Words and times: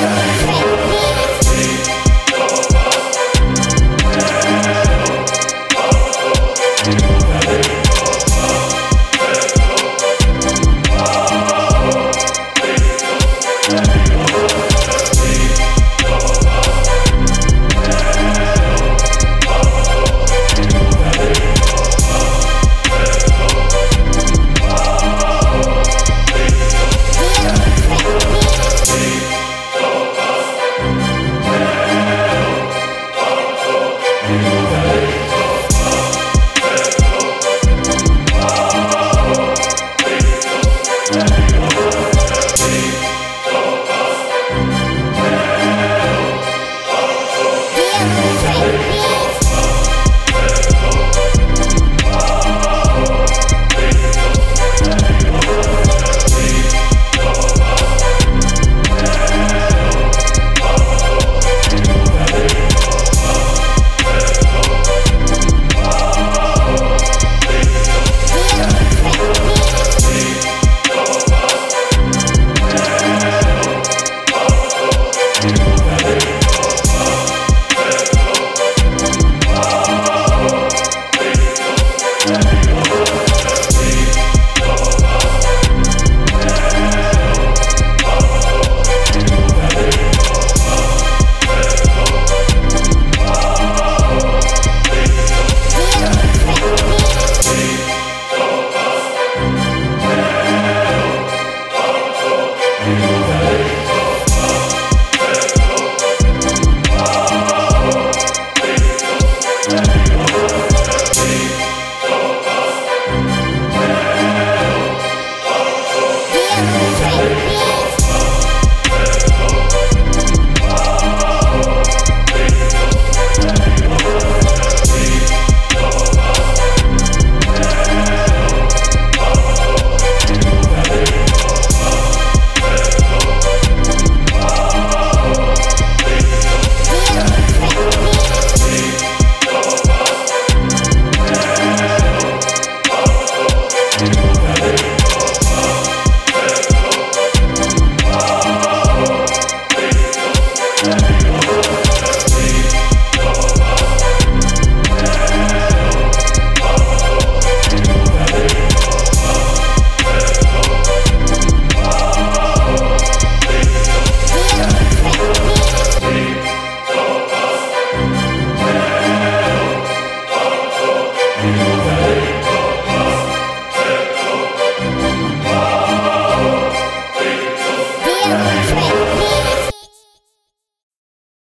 Yeah. 0.00 0.37